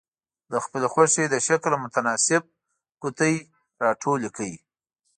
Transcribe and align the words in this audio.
د 0.51 0.53
خپلې 0.65 0.87
خوښې 0.93 1.25
د 1.29 1.35
شکل 1.47 1.71
متناسب 1.83 2.41
قطي 3.01 3.35
را 3.83 3.91
ټولې 4.03 4.29
کړئ. 4.35 4.53